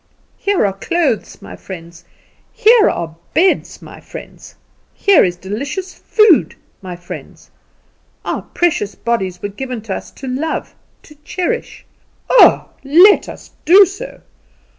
[0.39, 2.05] Here are clothes, my friends;
[2.51, 4.55] here are beds, my friends;
[4.95, 7.51] here is delicious food, my friends.
[8.25, 11.85] Our precious bodies were given us to love, to cherish.
[12.31, 14.21] Oh, let us do so!